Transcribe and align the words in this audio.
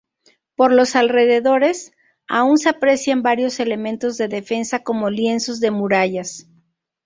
Por 0.55 0.71
los 0.73 0.95
alrededores 0.95 1.91
aún 2.27 2.57
se 2.57 2.69
aprecian 2.69 3.21
varios 3.21 3.59
elementos 3.59 4.17
de 4.17 4.29
defensa 4.29 4.81
como 4.81 5.11
lienzos 5.11 5.59
de 5.59 5.69
murallas. 5.69 6.47